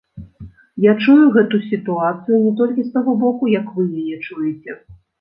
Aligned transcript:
Я 0.85 0.93
чую 1.03 1.17
гэту 1.35 1.59
сітуацыю 1.69 2.41
не 2.49 2.57
толькі 2.65 2.81
з 2.89 2.97
таго 2.99 3.11
боку, 3.27 3.43
як 3.59 3.67
вы 3.81 3.89
яе 4.01 4.15
чуеце. 4.27 4.81